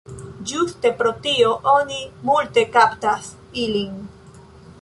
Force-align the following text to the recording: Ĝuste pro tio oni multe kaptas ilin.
Ĝuste 0.51 0.91
pro 1.01 1.11
tio 1.27 1.51
oni 1.73 2.01
multe 2.31 2.65
kaptas 2.79 3.31
ilin. 3.67 4.05